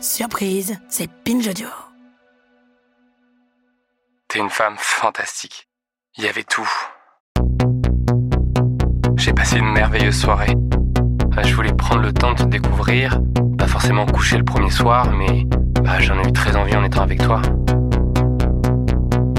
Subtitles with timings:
[0.00, 1.68] Surprise, c'est Binge Audio.
[4.28, 5.68] T'es une femme fantastique.
[6.16, 6.66] Il y avait tout.
[9.18, 10.54] J'ai passé une merveilleuse soirée.
[11.36, 13.20] Euh, Je voulais prendre le temps de te découvrir,
[13.58, 15.44] pas forcément coucher le premier soir, mais
[15.82, 17.42] bah, j'en ai eu très envie en étant avec toi.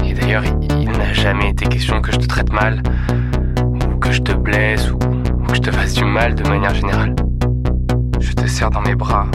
[0.04, 2.84] Et d'ailleurs, il, n'a jamais été question que je te traite mal,
[3.90, 6.72] ou que je te blesse, ou, ou que je te fasse du mal de manière
[6.72, 7.16] générale.
[8.20, 9.26] Je te serre dans mes bras,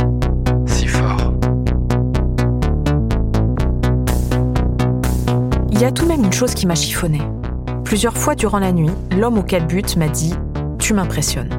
[5.77, 7.21] Il y a tout de même une chose qui m'a chiffonné.
[7.83, 10.33] Plusieurs fois durant la nuit, l'homme au calbut m'a dit
[10.79, 11.49] Tu m'impressionnes.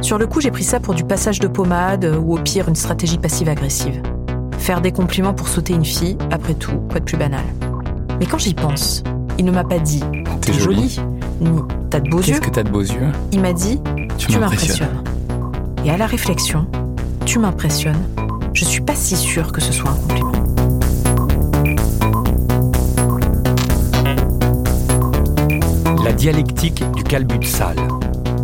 [0.00, 2.74] Sur le coup, j'ai pris ça pour du passage de pommade ou au pire une
[2.76, 4.00] stratégie passive-agressive.
[4.58, 7.44] Faire des compliments pour sauter une fille, après tout, quoi de plus banal?
[8.18, 9.02] Mais quand j'y pense,
[9.38, 10.02] il ne m'a pas dit
[10.40, 11.00] T'es jolie.
[11.40, 11.48] ni
[11.90, 12.24] T'as de beaux yeux.
[12.26, 13.08] Qu'est-ce que t'as de beaux yeux?
[13.32, 13.80] Il m'a dit
[14.18, 14.88] Tu Tu m'impressionnes.
[14.88, 15.84] m'impressionnes.
[15.84, 16.66] Et à la réflexion,
[17.26, 18.00] Tu m'impressionnes,
[18.52, 20.32] je suis pas si sûre que ce soit un compliment.
[26.24, 27.76] Dialectique du calbut sale.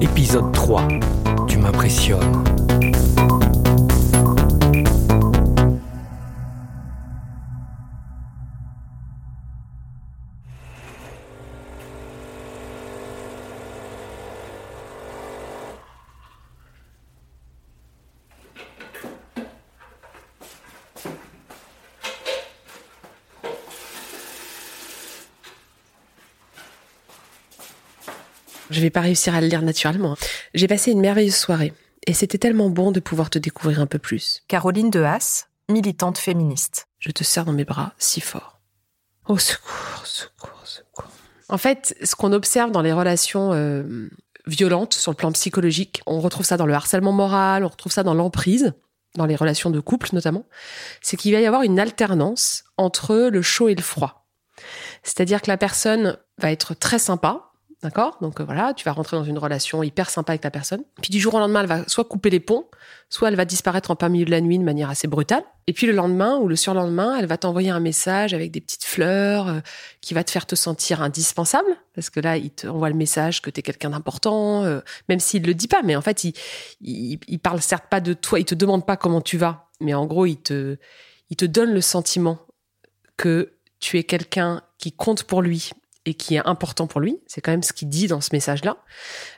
[0.02, 0.86] Épisode 3.
[1.48, 2.59] Tu m'impressionnes.
[28.70, 30.16] Je vais pas réussir à le lire naturellement.
[30.54, 31.72] J'ai passé une merveilleuse soirée.
[32.06, 34.42] Et c'était tellement bon de pouvoir te découvrir un peu plus.
[34.48, 36.86] Caroline de Haas, militante féministe.
[36.98, 38.60] Je te serre dans mes bras si fort.
[39.26, 41.10] Au secours, secours, secours.
[41.48, 44.08] En fait, ce qu'on observe dans les relations euh,
[44.46, 48.02] violentes sur le plan psychologique, on retrouve ça dans le harcèlement moral, on retrouve ça
[48.02, 48.72] dans l'emprise,
[49.16, 50.46] dans les relations de couple notamment,
[51.02, 54.28] c'est qu'il va y avoir une alternance entre le chaud et le froid.
[55.02, 57.49] C'est-à-dire que la personne va être très sympa,
[57.82, 58.18] D'accord?
[58.20, 60.82] Donc euh, voilà, tu vas rentrer dans une relation hyper sympa avec la personne.
[61.00, 62.66] Puis du jour au lendemain, elle va soit couper les ponts,
[63.08, 65.42] soit elle va disparaître en plein milieu de la nuit de manière assez brutale.
[65.66, 68.84] Et puis le lendemain ou le surlendemain, elle va t'envoyer un message avec des petites
[68.84, 69.60] fleurs euh,
[70.02, 71.70] qui va te faire te sentir indispensable.
[71.94, 75.46] Parce que là, il te le message que tu es quelqu'un d'important, euh, même s'il
[75.46, 75.80] le dit pas.
[75.82, 76.34] Mais en fait, il,
[76.82, 79.70] il, parle certes pas de toi, il te demande pas comment tu vas.
[79.80, 80.76] Mais en gros, il te
[81.30, 82.38] donne le sentiment
[83.16, 85.70] que tu es quelqu'un qui compte pour lui
[86.06, 87.18] et qui est important pour lui.
[87.26, 88.78] C'est quand même ce qu'il dit dans ce message-là.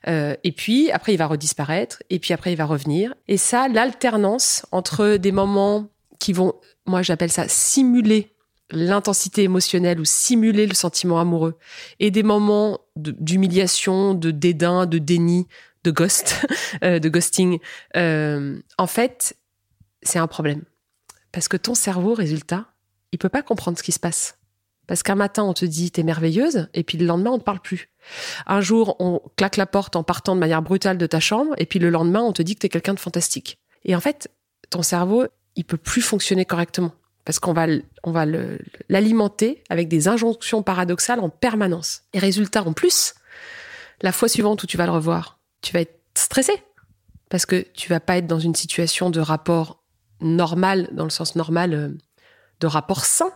[0.06, 2.02] Euh, et puis, après, il va redisparaître.
[2.10, 3.14] Et puis après, il va revenir.
[3.28, 5.88] Et ça, l'alternance entre des moments
[6.20, 6.54] qui vont,
[6.86, 8.32] moi, j'appelle ça simuler
[8.70, 11.58] l'intensité émotionnelle ou simuler le sentiment amoureux
[12.00, 15.46] et des moments d'humiliation, de, dédain, de déni,
[15.84, 16.46] de ghost,
[16.84, 17.58] euh, de ghosting.
[17.96, 19.36] Euh, en fait,
[20.02, 20.62] c'est un problème.
[21.32, 22.66] Parce que ton cerveau, résultat,
[23.12, 24.38] il peut pas comprendre ce qui se passe.
[24.86, 27.44] Parce qu'un matin, on te dit t'es merveilleuse, et puis le lendemain, on ne te
[27.44, 27.88] parle plus.
[28.46, 31.66] Un jour, on claque la porte en partant de manière brutale de ta chambre, et
[31.66, 33.58] puis le lendemain, on te dit que t'es quelqu'un de fantastique.
[33.84, 34.30] Et en fait,
[34.70, 35.26] ton cerveau,
[35.56, 36.92] il peut plus fonctionner correctement.
[37.24, 37.66] Parce qu'on va,
[38.04, 38.26] va
[38.88, 42.02] l'alimenter avec des injonctions paradoxales en permanence.
[42.12, 43.14] Et résultat, en plus,
[44.00, 46.52] la fois suivante où tu vas le revoir, tu vas être stressé.
[47.28, 49.82] Parce que tu vas pas être dans une situation de rapport
[50.20, 51.88] normal, dans le sens normal, euh,
[52.60, 53.32] de rapport sain.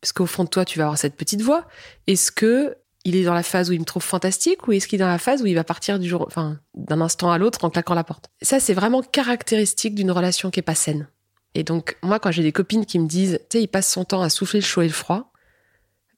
[0.00, 1.66] Parce qu'au fond de toi, tu vas avoir cette petite voix?
[2.06, 5.00] Est-ce que il est dans la phase où il me trouve fantastique ou est-ce qu'il
[5.00, 7.64] est dans la phase où il va partir du jour, enfin, d'un instant à l'autre
[7.64, 8.30] en claquant la porte?
[8.42, 11.08] Ça, c'est vraiment caractéristique d'une relation qui est pas saine.
[11.54, 14.04] Et donc, moi, quand j'ai des copines qui me disent, tu sais, il passe son
[14.04, 15.32] temps à souffler le chaud et le froid,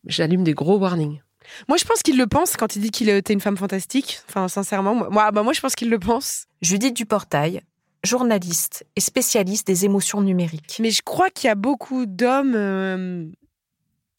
[0.07, 1.21] j'allume des gros warnings.
[1.69, 4.21] Moi, je pense qu'il le pense quand il dit qu'il était une femme fantastique.
[4.29, 6.47] Enfin, sincèrement, moi, moi, bah, moi je pense qu'il le pense.
[6.61, 7.63] Judith Duportail,
[8.05, 10.79] journaliste et spécialiste des émotions numériques.
[10.81, 13.27] Mais je crois qu'il y a beaucoup d'hommes euh,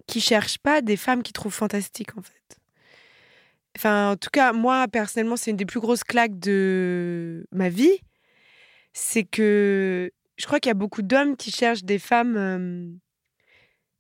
[0.07, 2.57] qui cherchent pas des femmes qu'ils trouvent fantastiques, en fait.
[3.77, 7.97] Enfin, en tout cas, moi, personnellement, c'est une des plus grosses claques de ma vie.
[8.93, 12.87] C'est que je crois qu'il y a beaucoup d'hommes qui cherchent des femmes euh,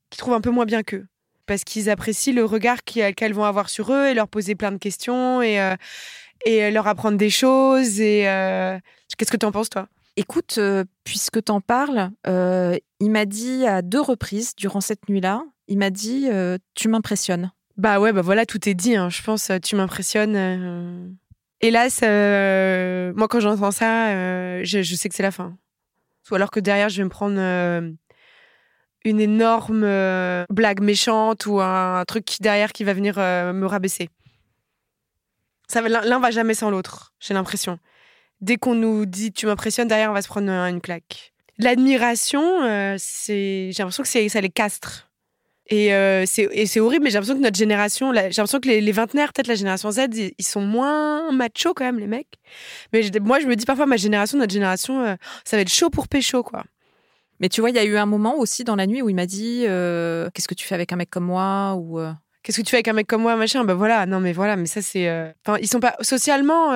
[0.09, 1.05] qui trouvent un peu moins bien qu'eux.
[1.45, 4.71] parce qu'ils apprécient le regard qui- qu'elles vont avoir sur eux et leur poser plein
[4.71, 5.75] de questions et, euh,
[6.45, 7.99] et leur apprendre des choses.
[7.99, 8.79] Et euh,
[9.17, 9.89] qu'est-ce que tu en penses, toi?
[10.15, 15.43] Écoute, euh, puisque t'en parles, euh, il m'a dit à deux reprises durant cette nuit-là,
[15.67, 17.51] il m'a dit euh, Tu m'impressionnes.
[17.75, 18.95] Bah ouais, bah voilà, tout est dit.
[18.95, 19.09] hein.
[19.09, 20.35] Je pense, euh, tu m'impressionnes.
[20.35, 21.09] euh.
[21.59, 25.57] Hélas, moi quand j'entends ça, je, sais que c'est la fin.
[26.31, 27.37] Ou alors que derrière, je vais me prendre
[29.05, 29.85] une énorme
[30.49, 34.09] blague méchante ou un, truc derrière qui va venir me rabaisser.
[35.73, 37.79] L'un va jamais sans l'autre, j'ai l'impression.
[38.41, 41.32] Dès qu'on nous dit tu m'impressionnes, derrière on va se prendre une claque.
[41.59, 45.09] L'admiration, euh, c'est, j'ai l'impression que c'est, ça les castre.
[45.67, 48.59] Et euh, c'est et c'est horrible, mais j'ai l'impression que notre génération, la- j'ai l'impression
[48.59, 51.99] que les, les vingtenaires, peut-être la génération Z, ils, ils sont moins machos quand même,
[51.99, 52.27] les mecs.
[52.91, 55.15] Mais moi, je me dis parfois, ma génération, notre génération, euh,
[55.45, 56.63] ça va être chaud pour pécho, quoi.
[57.39, 59.15] Mais tu vois, il y a eu un moment aussi dans la nuit où il
[59.15, 61.99] m'a dit euh, Qu'est-ce que tu fais avec un mec comme moi ou,
[62.43, 63.63] Qu'est-ce que tu fais avec un mec comme moi, machin?
[63.63, 65.09] Ben voilà, non, mais voilà, mais ça, c'est.
[65.45, 65.95] Enfin, ils sont pas.
[66.01, 66.73] Socialement,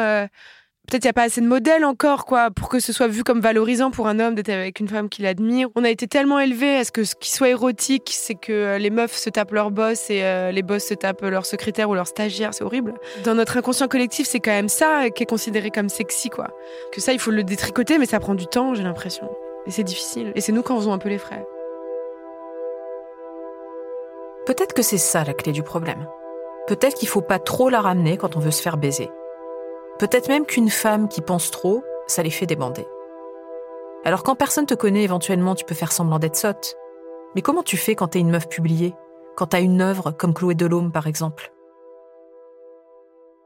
[0.87, 3.23] peut-être il n'y a pas assez de modèles encore, quoi, pour que ce soit vu
[3.23, 5.67] comme valorisant pour un homme d'être avec une femme qu'il admire.
[5.75, 8.77] On a été tellement élevés à ce que ce qui soit érotique, c'est que euh,
[8.77, 11.93] les meufs se tapent leur boss et euh, les boss se tapent leur secrétaire ou
[11.93, 12.93] leur stagiaire, c'est horrible.
[13.25, 16.47] Dans notre inconscient collectif, c'est quand même ça euh, qui est considéré comme sexy, quoi.
[16.93, 19.29] Que ça, il faut le détricoter, mais ça prend du temps, j'ai l'impression.
[19.65, 20.31] Et c'est difficile.
[20.35, 21.45] Et c'est nous quand faisons un peu les frais.
[24.45, 26.07] Peut-être que c'est ça la clé du problème.
[26.67, 29.09] Peut-être qu'il faut pas trop la ramener quand on veut se faire baiser.
[29.99, 32.85] Peut-être même qu'une femme qui pense trop, ça les fait débander.
[34.05, 36.75] Alors quand personne te connaît, éventuellement, tu peux faire semblant d'être sotte.
[37.35, 38.93] Mais comment tu fais quand t'es une meuf publiée?
[39.35, 41.51] Quand t'as une œuvre comme Chloé Delhomme, par exemple?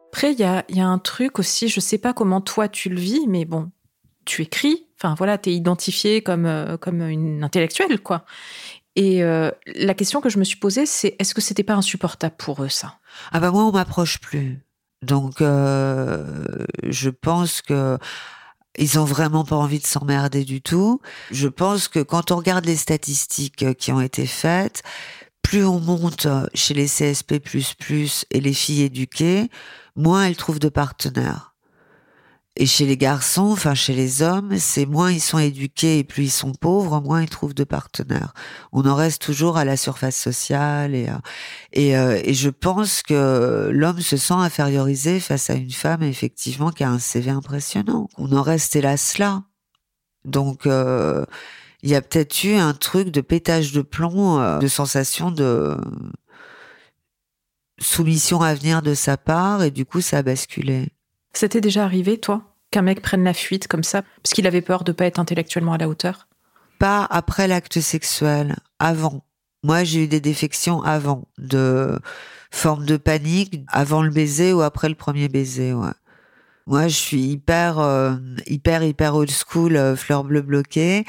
[0.10, 2.68] Après, il y a, il y a un truc aussi, je sais pas comment toi
[2.68, 3.72] tu le vis, mais bon,
[4.26, 8.26] tu écris, enfin voilà, t'es identifiée comme, euh, comme une intellectuelle, quoi.
[8.98, 12.36] Et euh, la question que je me suis posée, c'est est-ce que c'était pas insupportable
[12.38, 12.96] pour eux, ça?
[13.32, 14.60] Ah bah moi on m'approche plus.
[15.02, 17.98] Donc euh, je pense que
[18.78, 21.02] ils ont vraiment pas envie de s'emmerder du tout.
[21.32, 24.84] Je pense que quand on regarde les statistiques qui ont été faites,
[25.42, 27.42] plus on monte chez les CSP++
[28.32, 29.50] et les filles éduquées,
[29.96, 31.51] moins elles trouvent de partenaires.
[32.58, 36.24] Et chez les garçons, enfin chez les hommes, c'est moins ils sont éduqués et plus
[36.26, 38.34] ils sont pauvres, moins ils trouvent de partenaires.
[38.74, 41.22] On en reste toujours à la surface sociale et à-
[41.72, 46.72] et, euh, et je pense que l'homme se sent infériorisé face à une femme effectivement
[46.72, 48.10] qui a un CV impressionnant.
[48.18, 49.44] On en reste hélas là.
[50.26, 51.26] Donc euh,
[51.84, 55.78] il y a peut-être eu un truc de pétage de plomb, euh, de sensation de
[57.80, 60.90] soumission à venir de sa part et du coup ça a basculé.
[61.34, 64.84] C'était déjà arrivé, toi, qu'un mec prenne la fuite comme ça, parce qu'il avait peur
[64.84, 66.28] de pas être intellectuellement à la hauteur?
[66.80, 69.24] Pas après l'acte sexuel, avant.
[69.64, 72.00] Moi, j'ai eu des défections avant, de
[72.50, 75.92] forme de panique, avant le baiser ou après le premier baiser, ouais.
[76.72, 78.16] Moi, je suis hyper, euh,
[78.48, 81.04] hyper, hyper old school, euh, fleur bleue bloquée.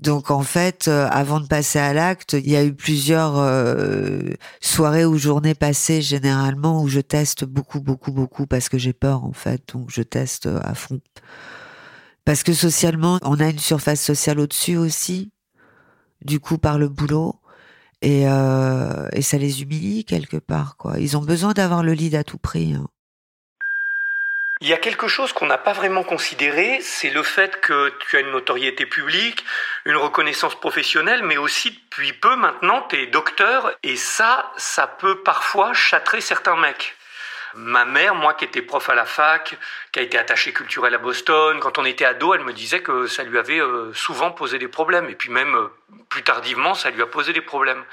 [0.00, 4.22] Donc, en fait, euh, avant de passer à l'acte, il y a eu plusieurs euh,
[4.60, 9.22] soirées ou journées passées, généralement, où je teste beaucoup, beaucoup, beaucoup, parce que j'ai peur,
[9.24, 9.62] en fait.
[9.72, 10.98] Donc, je teste à fond.
[12.24, 15.30] Parce que socialement, on a une surface sociale au-dessus aussi,
[16.24, 17.36] du coup, par le boulot.
[18.02, 20.98] Et, et ça les humilie quelque part, quoi.
[20.98, 22.74] Ils ont besoin d'avoir le lead à tout prix.
[22.74, 22.88] hein.
[24.64, 28.16] Il y a quelque chose qu'on n'a pas vraiment considéré, c'est le fait que tu
[28.16, 29.44] as une notoriété publique,
[29.84, 35.20] une reconnaissance professionnelle, mais aussi depuis peu maintenant, tu es docteur, et ça, ça peut
[35.20, 36.96] parfois châtrer certains mecs.
[37.52, 39.54] Ma mère, moi qui étais prof à la fac,
[39.92, 43.06] qui a été attachée culturelle à Boston, quand on était ado, elle me disait que
[43.06, 45.68] ça lui avait euh, souvent posé des problèmes, et puis même euh,
[46.08, 47.84] plus tardivement, ça lui a posé des problèmes.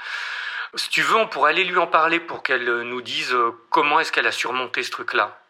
[0.76, 3.36] Si tu veux, on pourrait aller lui en parler pour qu'elle euh, nous dise
[3.68, 5.41] comment est-ce qu'elle a surmonté ce truc-là.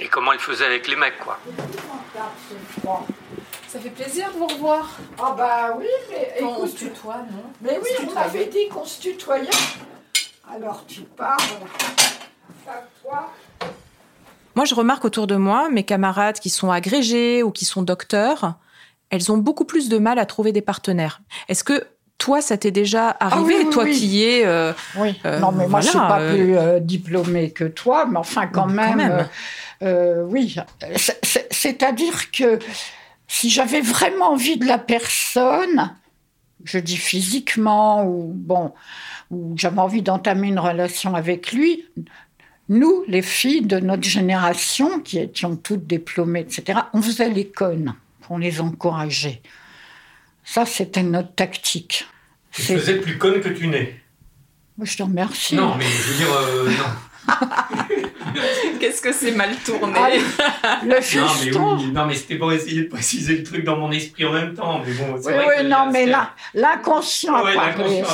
[0.00, 1.38] Et comment elle faisait avec les mecs, quoi.
[3.68, 4.98] Ça fait plaisir de vous revoir.
[5.18, 7.44] Ah bah oui, mais on écoute, se tutoie, non?
[7.60, 9.48] mais oui, on avait dit qu'on se tutoyait.
[10.50, 11.40] Alors tu parles.
[13.02, 13.32] toi
[14.54, 18.54] Moi, je remarque autour de moi, mes camarades qui sont agrégés ou qui sont docteurs,
[19.10, 21.20] elles ont beaucoup plus de mal à trouver des partenaires.
[21.48, 21.86] Est-ce que
[22.22, 23.92] toi, ça t'est déjà arrivé, oui, oui, toi oui.
[23.98, 24.46] qui es...
[24.46, 27.64] euh, Oui, Euh, non mais moi je suis voilà, pas euh, plus euh, diplômée que
[27.64, 29.26] toi, mais enfin quand Quand même,
[29.82, 30.54] euh, oui.
[30.96, 32.60] C'est- c'est- C'est-à-dire que
[33.26, 35.90] si j'avais vraiment envie de la personne,
[36.64, 38.72] je dis physiquement ou bon,
[39.32, 41.84] ou j'avais envie d'entamer une relation avec lui,
[42.68, 47.94] nous, les filles de notre génération, qui étions toutes diplômées, etc., on faisait les connes
[48.20, 49.42] pour les encourager.
[50.44, 52.06] Ça, c'était notre tactique.
[52.52, 53.98] Tu C'est- faisais plus conne que tu n'es.
[54.82, 55.54] Je te remercie.
[55.54, 57.34] Non, mais je veux dire, euh, non.
[58.80, 59.94] Qu'est-ce que c'est mal tourné
[60.62, 61.76] Ah, le Non, mais fiston.
[61.78, 64.54] oui, non, mais c'était pour essayer de préciser le truc dans mon esprit en même
[64.54, 64.80] temps.
[64.86, 67.54] Mais bon, c'est Oui, vrai oui, que non, mais là, l'inconscient, Ouais,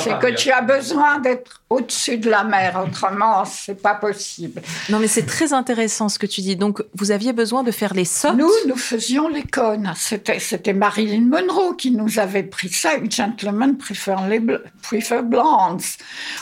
[0.03, 4.61] c'est que tu as besoin d'être au-dessus de la mer, autrement, c'est pas possible.
[4.89, 6.55] Non, mais c'est très intéressant ce que tu dis.
[6.55, 8.37] Donc, vous aviez besoin de faire les sortes.
[8.37, 9.91] Nous, nous faisions les cônes.
[9.95, 15.81] C'était, Marilyn Monroe qui nous avait pris ça, Gentlemen Prefer, les bl- prefer Blondes,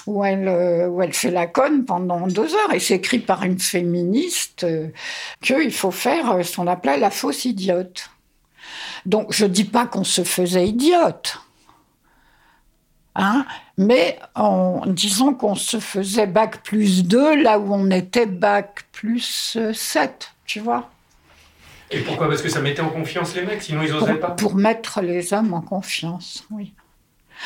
[0.05, 2.73] où elle, euh, où elle fait la conne pendant deux heures.
[2.73, 4.89] Et c'est écrit par une féministe euh,
[5.41, 8.09] qu'il faut faire euh, ce qu'on appelait la fausse idiote.
[9.05, 11.39] Donc, je dis pas qu'on se faisait idiote.
[13.15, 13.45] Hein,
[13.77, 19.57] mais en disant qu'on se faisait bac plus 2 là où on était bac plus
[19.73, 20.89] 7, tu vois.
[21.89, 22.27] Et pourquoi?
[22.27, 24.31] Parce que ça mettait en confiance les mecs, sinon ils osaient pour, pas?
[24.31, 26.73] pour mettre les hommes en confiance, oui.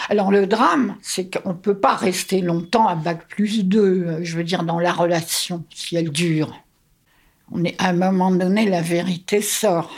[0.10, 4.20] Alors le drame, c'est qu'on ne peut pas rester longtemps à bac plus 2, euh,
[4.24, 6.54] je veux dire, dans la relation, si elle dure.
[7.52, 9.92] On est, à un moment donné, la vérité sort.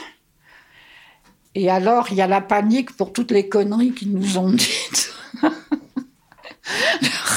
[1.54, 5.14] Et alors, il y a la panique pour toutes les conneries qu'ils nous ont dites.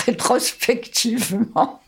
[0.05, 1.81] Rétrospectivement,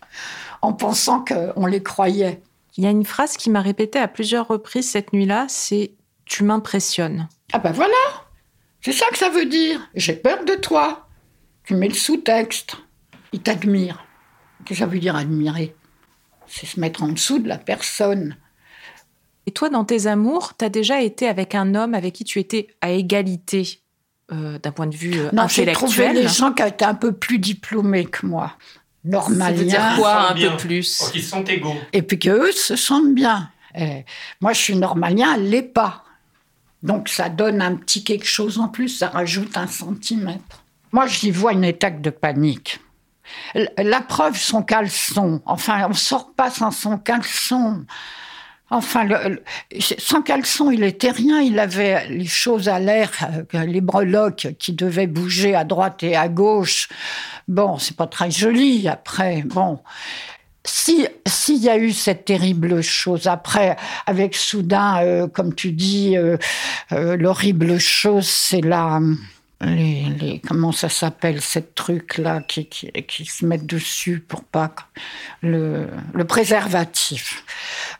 [0.62, 2.42] en pensant qu'on les croyait.
[2.78, 5.92] Il y a une phrase qui m'a répétée à plusieurs reprises cette nuit-là, c'est
[6.26, 7.96] «tu m'impressionnes Ah ben voilà
[8.82, 9.80] C'est ça que ça veut dire.
[9.96, 11.08] J'ai peur de toi.
[11.64, 12.78] Tu mets le sous-texte.
[13.34, 14.06] Il t'admire.
[14.66, 15.76] Qu'est-ce que ça veut dire admirer?
[16.48, 18.38] C'est se mettre en dessous de la personne.».
[19.46, 22.68] Et toi, dans tes amours, t'as déjà été avec un homme avec qui tu étais
[22.82, 23.80] à égalité
[24.32, 26.94] euh, d'un point de vue euh, Non, j'ai trouvé intellectuel des gens qui étaient un
[26.94, 28.54] peu plus diplômés que moi.
[29.04, 30.52] Veut dire quoi, un Bien.
[30.52, 31.10] peu plus?
[31.12, 31.76] Qu'ils sont égaux.
[31.94, 33.50] Et puis qu'eux se sentent bien.
[34.42, 36.04] Moi, je suis normalien, elle l'est pas.
[36.84, 40.64] Donc, ça donne un petit quelque chose en plus, ça rajoute un centimètre.
[40.92, 42.80] Moi, j'y vois une attaque de panique.
[43.78, 45.42] La preuve, son caleçon.
[45.46, 47.86] Enfin, on sort pas sans son caleçon.
[48.72, 49.08] Enfin,
[49.80, 51.40] sans caleçon, il était rien.
[51.42, 53.12] Il avait les choses à l'air,
[53.54, 56.88] euh, les breloques qui devaient bouger à droite et à gauche.
[57.48, 58.88] Bon, c'est pas très joli.
[58.88, 59.80] Après, bon,
[60.66, 66.18] si s'il y a eu cette terrible chose après, avec soudain, euh, comme tu dis,
[66.18, 66.38] euh,
[66.92, 69.00] euh, l'horrible chose, c'est la
[69.62, 74.74] les, comment ça s'appelle cette truc là qui, qui, se mettent dessus pour pas
[75.42, 75.90] le,
[76.30, 77.44] préservatif.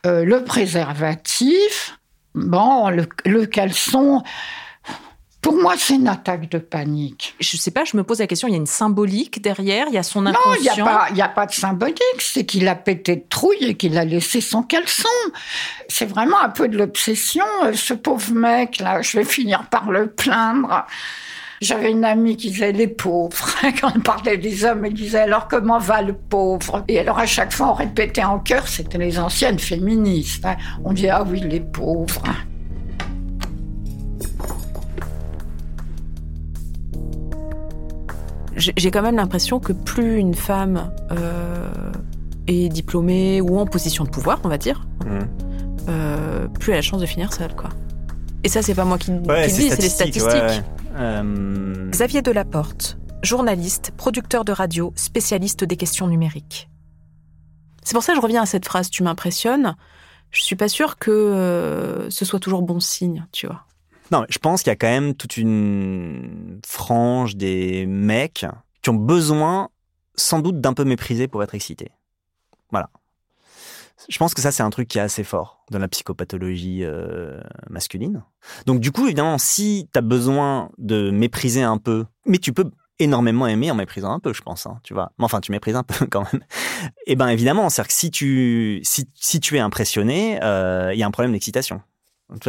[0.04, 1.98] Le préservatif,
[2.34, 4.22] bon, le, le caleçon.
[5.60, 7.34] Moi, c'est une attaque de panique.
[7.40, 9.94] Je sais pas, je me pose la question, il y a une symbolique derrière, il
[9.94, 10.36] y a son Non, il
[10.68, 10.74] inconscient.
[11.12, 14.04] n'y a, pas- a de symbolique, c'est qu'il a pété de trouille et qu'il a
[14.04, 15.08] laissé son caleçon.
[15.88, 19.90] C'est vraiment un peu de l'obsession, euh, ce pauvre mec, là, je vais finir par
[19.90, 20.86] le plaindre.
[21.60, 23.54] J'avais une amie qui disait les pauvres.
[23.82, 26.82] Quand on parlait des hommes, elle disait alors comment va le pauvre?
[26.88, 30.44] Et alors à chaque fois on répétait en chœur, c'était les anciennes féministes.
[30.46, 30.56] hein.
[30.86, 32.22] On dit ah oui les pauvres.
[38.56, 41.70] J'ai quand même l'impression que plus une femme euh,
[42.46, 45.28] est diplômée ou en position de pouvoir, on va dire, Mhm.
[45.88, 47.70] euh, plus elle a la chance de finir seule, quoi.
[48.42, 50.32] Et ça, c'est pas moi qui, Ouais, qui le dis, c'est les statistique, statistiques.
[50.42, 50.64] ouais, ouais.
[50.98, 56.68] Euh, Xavier Delaporte, journaliste, producteur de radio, spécialiste des questions numériques.
[57.84, 59.76] C'est pour ça que je reviens à cette phrase Tu m'impressionnes.
[60.30, 63.64] Je suis pas sûre que euh, ce soit toujours bon signe, tu vois.
[64.10, 68.46] Non, je pense qu'il y a quand même toute une frange des mecs
[68.82, 69.68] qui ont besoin,
[70.16, 71.90] sans doute, d'un peu mépriser pour être excités.
[72.70, 72.90] Voilà.
[74.08, 77.40] Je pense que ça, c'est un truc qui est assez fort dans la psychopathologie euh,
[77.68, 78.24] masculine.
[78.66, 82.70] Donc, du coup, évidemment, si tu as besoin de mépriser un peu, mais tu peux
[82.98, 85.12] énormément aimer en méprisant un peu, je pense, hein, tu vois.
[85.18, 86.42] Mais enfin, tu méprises un peu quand même.
[87.06, 91.06] Et ben évidemment, c'est-à-dire que si tu, si tu es impressionné, euh, il y a
[91.06, 91.82] un problème d'excitation.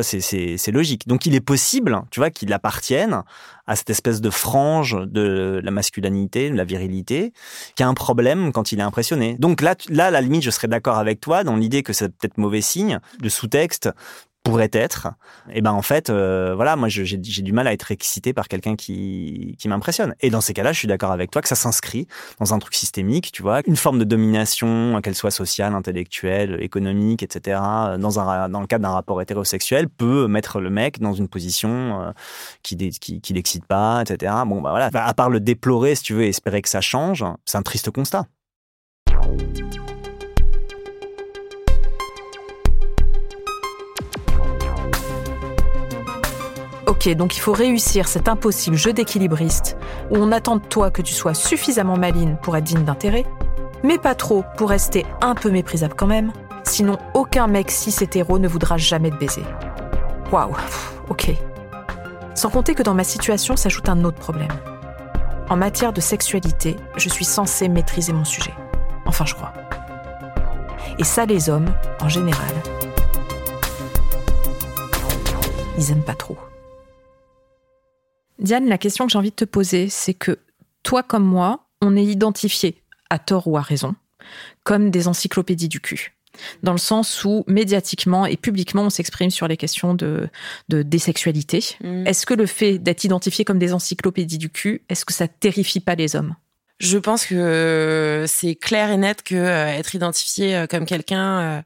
[0.01, 1.07] C'est- logique.
[1.07, 3.23] Donc, il est possible, tu vois, qu'il appartienne
[3.67, 7.33] à cette espèce de frange de la masculinité, de la virilité,
[7.75, 9.35] qui a un problème quand il est impressionné.
[9.39, 12.09] Donc là, là, à la limite, je serais d'accord avec toi dans l'idée que c'est
[12.09, 12.99] peut-être mauvais signe.
[13.21, 13.89] Le sous-texte
[14.43, 15.07] pourrait être,
[15.51, 18.75] et ben en fait, euh, voilà, moi j'ai du mal à être excité par quelqu'un
[18.75, 20.15] qui, qui m'impressionne.
[20.19, 22.07] Et dans ces cas-là, je suis d'accord avec toi que ça s'inscrit
[22.39, 27.21] dans un truc systémique, tu vois, une forme de domination, qu'elle soit sociale, intellectuelle, économique,
[27.21, 27.59] etc.
[27.99, 32.01] Dans un dans le cadre d'un rapport hétérosexuel, peut mettre le mec dans une position
[32.01, 32.11] euh,
[32.63, 34.33] qui qui, qui l'excite pas, etc.
[34.47, 37.57] Bon bah voilà, à part le déplorer, si tu veux, espérer que ça change, c'est
[37.57, 38.25] un triste constat.
[47.09, 49.75] Donc il faut réussir cet impossible jeu d'équilibriste
[50.11, 53.25] où on attend de toi que tu sois suffisamment maline pour être digne d'intérêt,
[53.83, 56.31] mais pas trop pour rester un peu méprisable quand même.
[56.63, 59.43] Sinon, aucun mec cis hétéro ne voudra jamais te baiser.
[60.31, 60.55] Waouh,
[61.09, 61.31] ok.
[62.35, 64.51] Sans compter que dans ma situation s'ajoute un autre problème.
[65.49, 68.53] En matière de sexualité, je suis censée maîtriser mon sujet.
[69.07, 69.53] Enfin, je crois.
[70.99, 72.53] Et ça, les hommes, en général,
[75.79, 76.37] ils aiment pas trop.
[78.41, 80.39] Diane, la question que j'ai envie de te poser, c'est que
[80.83, 83.95] toi comme moi, on est identifiés, à tort ou à raison,
[84.63, 86.13] comme des encyclopédies du cul.
[86.63, 90.29] Dans le sens où médiatiquement et publiquement on s'exprime sur les questions de,
[90.69, 91.75] de désexualité.
[91.81, 92.07] Mm.
[92.07, 95.81] Est-ce que le fait d'être identifié comme des encyclopédies du cul, est-ce que ça terrifie
[95.81, 96.35] pas les hommes?
[96.79, 101.61] Je pense que c'est clair et net que euh, être identifié euh, comme quelqu'un euh,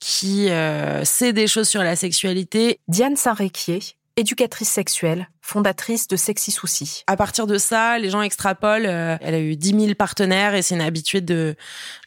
[0.00, 2.80] qui euh, sait des choses sur la sexualité.
[2.88, 3.80] Diane Saint-Réquier,
[4.16, 7.04] éducatrice sexuelle, fondatrice de Sexy Soucis.
[7.06, 8.86] À partir de ça, les gens extrapolent.
[8.86, 11.54] euh, elle a eu 10 000 partenaires et c'est une habituée de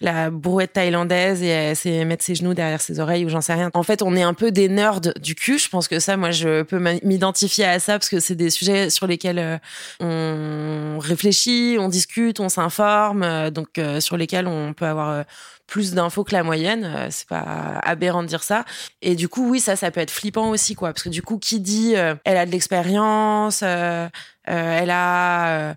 [0.01, 3.53] la brouette thaïlandaise et elle sait mettre ses genoux derrière ses oreilles ou j'en sais
[3.53, 3.71] rien.
[3.73, 5.57] En fait, on est un peu des nerds du cul.
[5.57, 8.89] Je pense que ça, moi, je peux m'identifier à ça parce que c'est des sujets
[8.89, 9.57] sur lesquels euh,
[10.01, 15.23] on réfléchit, on discute, on s'informe, euh, donc sur lesquels on peut avoir
[15.65, 17.07] plus d'infos que la moyenne.
[17.11, 18.65] C'est pas aberrant de dire ça.
[19.01, 20.89] Et du coup, oui, ça, ça peut être flippant aussi, quoi.
[20.89, 23.28] Parce que du coup, qui dit, elle a de l'expérience,
[23.63, 24.07] euh,
[24.49, 25.73] euh, elle a euh,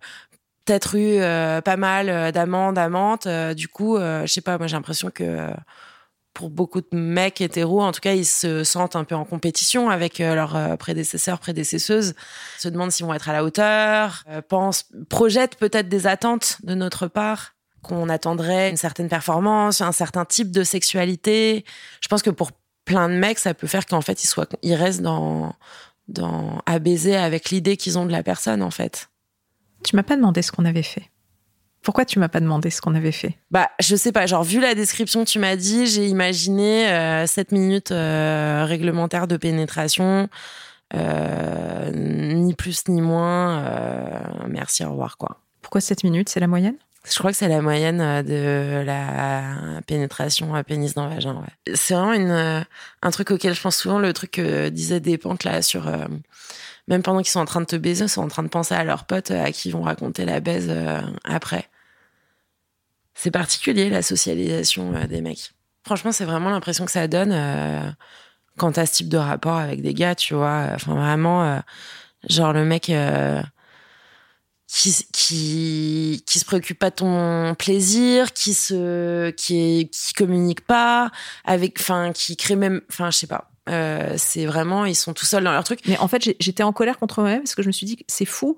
[0.65, 1.19] peut-être eu
[1.63, 3.27] pas mal d'amants, d'amantes.
[3.27, 5.49] euh, du coup, je sais pas, moi, j'ai l'impression que
[6.35, 9.91] pour beaucoup de mecs hétéros, en tout cas, ils se sentent un peu en compétition
[9.91, 12.15] avec leurs prédécesseurs, prédécesseuses,
[12.59, 17.07] se demandent s'ils vont être à la hauteur, pensent, projettent peut-être des attentes de notre
[17.07, 21.65] part qu'on attendrait une certaine performance, un certain type de sexualité.
[22.01, 22.53] Je pense que pour
[22.85, 25.55] plein de mecs, ça peut faire qu'en fait, ils soient, ils restent dans,
[26.09, 29.09] dans, à baiser avec l'idée qu'ils ont de la personne, en fait.
[29.85, 31.11] Tu m'as pas demandé ce qu'on avait fait.
[31.83, 33.37] Pourquoi tu m'as pas demandé ce qu'on avait fait?
[33.51, 37.27] Bah, je sais pas, genre, vu la description que tu m'as dit, j'ai imaginé euh,
[37.27, 40.29] 7 minutes euh, réglementaires de pénétration,
[40.95, 43.59] euh, ni plus ni moins.
[43.65, 45.41] euh, merci, au revoir, quoi.
[45.61, 46.29] Pourquoi 7 minutes?
[46.29, 46.77] C'est la moyenne?
[47.11, 51.35] Je crois que c'est la moyenne euh, de la pénétration à pénis dans le vagin.
[51.35, 51.75] Ouais.
[51.75, 52.61] C'est vraiment une, euh,
[53.03, 55.89] un truc auquel je pense souvent, le truc que disaient des pentes là sur.
[55.89, 56.07] euh,
[56.89, 58.75] même pendant qu'ils sont en train de te baiser, ils sont en train de penser
[58.75, 60.73] à leurs potes à qui ils vont raconter la baise
[61.25, 61.69] après.
[63.15, 65.53] C'est particulier la socialisation des mecs.
[65.85, 67.95] Franchement, c'est vraiment l'impression que ça donne
[68.59, 70.71] quand t'as ce type de rapport avec des gars, tu vois.
[70.75, 71.63] Enfin, vraiment,
[72.29, 72.91] genre le mec.
[74.73, 81.11] Qui, qui, se préoccupe pas de ton plaisir, qui se, qui est, qui communique pas,
[81.45, 83.51] avec, enfin, qui crée même, enfin, je sais pas.
[83.69, 85.81] Euh, c'est vraiment, ils sont tout seuls dans leur truc.
[85.87, 88.25] Mais en fait, j'étais en colère contre moi-même parce que je me suis dit c'est
[88.25, 88.57] fou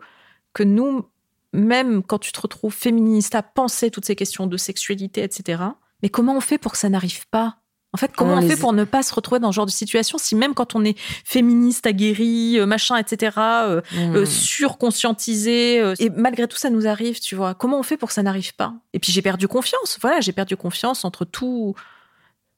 [0.53, 1.05] que nous,
[1.53, 5.63] même quand tu te retrouves féministe à penser toutes ces questions de sexualité, etc.,
[6.03, 7.57] mais comment on fait pour que ça n'arrive pas?
[7.95, 9.67] En fait, comment On on, les- fait pour ne pas se retrouver dans ce genre
[9.67, 14.17] de situation si même quand on est féministe, aguerri, euh, machin, etc., euh, Mmh.
[14.17, 18.09] euh, surconscientisé, euh, et malgré tout ça nous arrive, tu vois Comment on fait pour
[18.09, 18.75] que ça n'arrive pas?
[18.93, 19.99] Et puis j'ai perdu confiance.
[20.01, 21.75] Voilà, j'ai perdu confiance entre tout.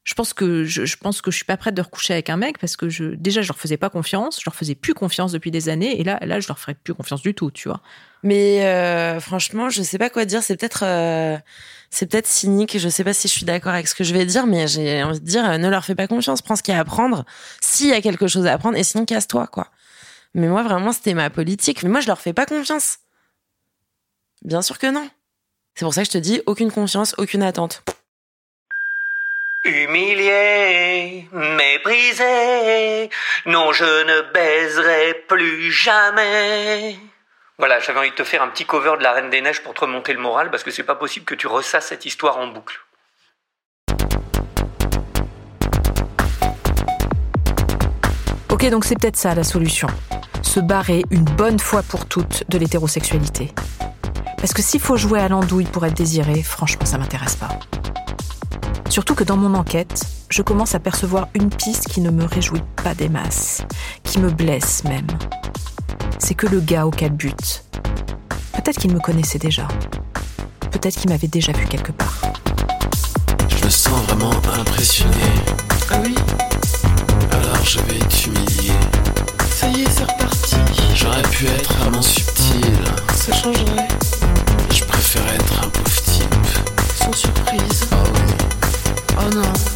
[0.07, 2.37] Je pense que je, je pense que je suis pas prête de recoucher avec un
[2.37, 5.51] mec parce que déjà je leur faisais pas confiance, je leur faisais plus confiance depuis
[5.51, 7.83] des années et là là je leur ferai plus confiance du tout, tu vois.
[8.23, 10.42] Mais euh, franchement, je sais pas quoi dire.
[10.42, 11.37] C'est peut-être, euh,
[11.90, 12.79] c'est peut-être cynique.
[12.79, 15.03] Je sais pas si je suis d'accord avec ce que je vais dire, mais j'ai
[15.03, 16.42] envie de dire, euh, ne leur fais pas confiance.
[16.42, 17.25] Prends ce qu'il y a à apprendre.
[17.61, 19.69] S'il y a quelque chose à apprendre, et sinon casse-toi, quoi.
[20.35, 21.83] Mais moi, vraiment, c'était ma politique.
[21.83, 22.99] Mais moi, je leur fais pas confiance.
[24.42, 25.09] Bien sûr que non.
[25.75, 27.83] C'est pour ça que je te dis, aucune confiance, aucune attente.
[29.67, 33.11] Humilié, méprisé,
[33.47, 36.97] non je ne baiserai plus jamais.
[37.59, 39.75] Voilà, j'avais envie de te faire un petit cover de la Reine des Neiges pour
[39.75, 42.47] te remonter le moral parce que c'est pas possible que tu ressasses cette histoire en
[42.47, 42.79] boucle.
[48.51, 49.89] Ok, donc c'est peut-être ça la solution.
[50.43, 53.53] Se barrer une bonne fois pour toutes de l'hétérosexualité.
[54.37, 57.49] Parce que s'il faut jouer à l'andouille pour être désiré, franchement, ça m'intéresse pas.
[58.88, 62.62] Surtout que dans mon enquête, je commence à percevoir une piste qui ne me réjouit
[62.83, 63.62] pas des masses,
[64.05, 65.07] qui me blesse même.
[66.18, 67.64] C'est que le gars auquel but.
[68.53, 69.68] Peut-être qu'il me connaissait déjà.
[70.70, 72.14] Peut-être qu'il m'avait déjà vu quelque part.
[73.49, 75.14] Je me sens vraiment impressionné.
[75.90, 76.14] Ah oui?
[77.33, 78.72] Alors je vais t'humilier.
[79.51, 80.57] Ça y est, c'est reparti.
[80.94, 82.75] J'aurais pu être vraiment subtil.
[83.14, 83.88] Ça changerait.
[84.70, 86.46] Je préfère être un pauvre type.
[86.96, 87.88] Sans surprise.
[87.92, 88.16] Oh
[89.27, 89.76] Oh non,